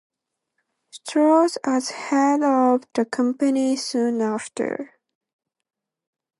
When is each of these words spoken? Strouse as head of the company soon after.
Strouse 0.91 1.59
as 1.63 1.91
head 1.91 2.41
of 2.41 2.81
the 2.95 3.05
company 3.05 3.75
soon 3.75 4.19
after. 4.19 4.95